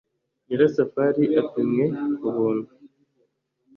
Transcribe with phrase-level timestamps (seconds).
[0.45, 1.85] nyirasafari apimwe
[2.19, 2.71] k’ubuntu;